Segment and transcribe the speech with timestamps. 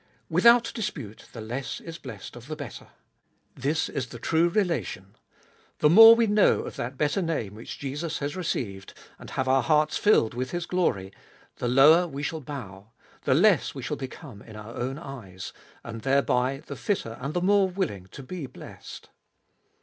[0.31, 2.87] Without dispute the less is blessed of the better.
[3.53, 5.15] This is the true relation.
[5.77, 9.61] The more we know of that better name which Jesus has received, and have our
[9.61, 11.13] hearts filled with His glory,
[11.57, 12.87] the lower we shall bow,
[13.25, 15.53] the less we shall become in our own eyes;
[15.83, 19.07] and thereby the fitter and the more willing to be blessed.